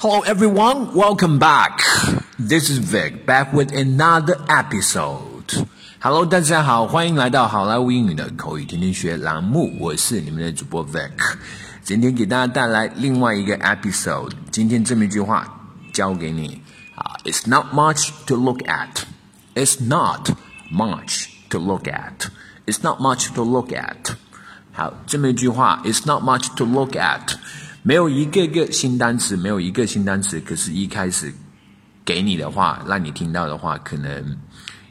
[0.00, 1.80] Hello everyone, welcome back.
[2.38, 5.66] This is Vic back with another episode.
[5.98, 11.10] Hello，大家好，欢迎来到好莱坞英语的口语天天学栏目，我是你们的主播 Vic。
[11.82, 14.32] 今天给大家带来另外一个 episode。
[14.52, 15.60] 今天这么一句话
[15.92, 16.62] 教给你
[16.94, 19.04] 啊，It's not much to look at.
[19.54, 20.30] It's not
[20.70, 22.28] much to look at.
[22.66, 24.14] It's not much to look at.
[24.72, 27.34] 好，这么一句话，It's not much to look at。
[27.82, 30.40] 没有一个个新单词，没有一个新单词。
[30.40, 31.32] 可是，一开始
[32.04, 34.36] 给你的话，让你听到的话，可能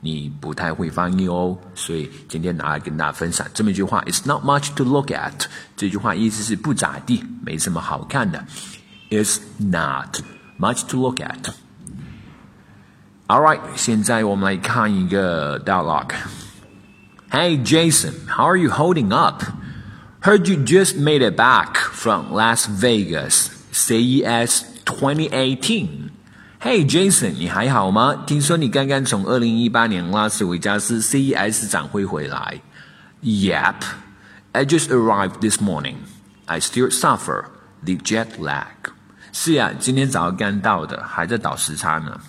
[0.00, 1.56] 你不太会翻译哦。
[1.74, 5.46] 所以今天拿来跟大家分享这么一句话：It's not much to look at。
[5.76, 8.44] 这句话意思是不咋地，没什么好看的。
[9.10, 10.20] It's not
[10.58, 19.42] much to look at。All right，现在我们来看一个 dialogue。Hey Jason, how are you holding up?
[20.22, 26.10] Heard you just made it back from Las Vegas CES 2018.
[26.60, 28.24] Hey Jason，你还好吗？
[28.26, 32.60] 听说你刚刚从二零一八年拉斯维加斯 CES 展会回来。
[33.22, 33.82] Yep,
[34.52, 35.96] I just arrived this morning.
[36.46, 37.44] I still suffer
[37.84, 38.66] the jet lag.
[39.32, 42.20] 是呀，今天早上刚到的，还在倒时差呢。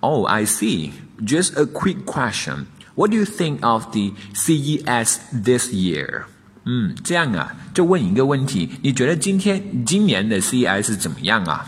[0.00, 0.92] Oh, I see.
[1.20, 2.66] Just a quick question.
[2.94, 6.24] What do you think of the CES this year?
[6.64, 11.64] 嗯，这样啊，就问一个问题，你觉得今天今年的 CES 怎么样啊？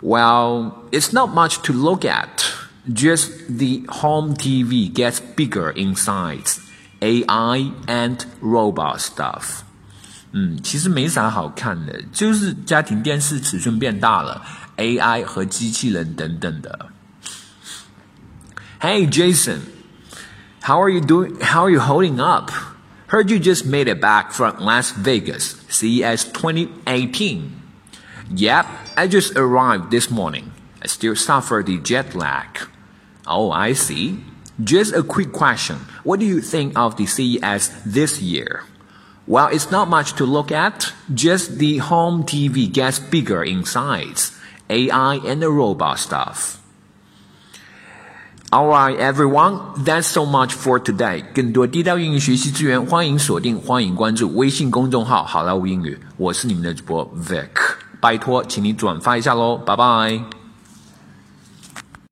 [0.00, 2.28] Well, it's not much to look at.
[2.88, 6.58] Just the home TV gets bigger in size,
[7.00, 9.60] AI and robot stuff.
[10.32, 14.42] 嗯，其实没啥好看的，就是家庭电视尺寸变大了，
[14.78, 16.88] AI 和机器人等等的。
[18.80, 19.58] Hey Jason,
[20.62, 21.40] how are you doing?
[21.40, 22.50] How are you holding up?
[23.07, 27.55] Heard you just made it back from Las Vegas, CES 2018.
[28.35, 28.65] Yep,
[28.97, 30.51] I just arrived this morning.
[30.83, 32.67] I still suffer the jet lag.
[33.25, 34.19] Oh, I see.
[34.61, 35.77] Just a quick question.
[36.03, 38.65] What do you think of the CES this year?
[39.25, 40.91] Well, it's not much to look at.
[41.13, 44.37] Just the home TV gets bigger in size.
[44.69, 46.61] AI and the robot stuff.
[48.57, 51.23] All right, everyone, that's so much for today.
[51.31, 55.95] 更多地道英语学习资源，欢迎锁定，欢迎关注微信公众号“好莱坞英语”。
[56.17, 57.51] 我是你们的主播 Vic，
[58.01, 60.36] 拜托，请你转发一下喽，拜拜。